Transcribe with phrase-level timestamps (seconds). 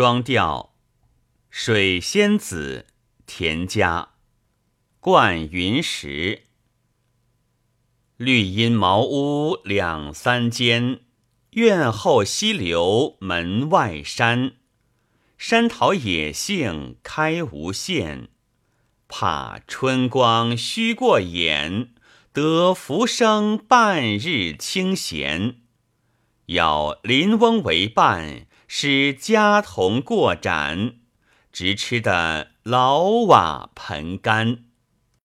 [0.00, 0.72] 双调，
[1.50, 2.86] 水仙子，
[3.26, 4.12] 田家，
[4.98, 6.44] 灌云石。
[8.16, 11.00] 绿阴茅屋两三间，
[11.50, 14.52] 院后溪流门外山。
[15.36, 18.30] 山桃野杏开无限，
[19.06, 21.92] 怕春光虚过眼，
[22.32, 25.56] 得浮生半日清闲。
[26.46, 30.92] 邀林翁为伴，使家童过盏，
[31.50, 34.58] 直吃得老瓦盆干。